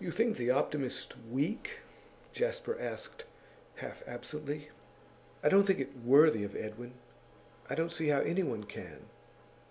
[0.00, 1.80] 'You think "The Optimist" weak?'
[2.32, 3.26] Jasper asked,
[3.74, 4.70] half absently.
[5.42, 6.94] 'I don't think it worthy of Edwin;
[7.68, 9.10] I don't see how anyone can.